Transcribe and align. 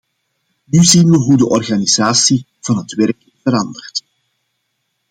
Nu 0.65 0.83
zien 0.83 1.09
we 1.09 1.17
hoe 1.17 1.37
de 1.37 1.49
organisatie 1.49 2.45
van 2.59 2.77
het 2.77 2.93
werk 2.93 3.23
verandert. 3.43 4.03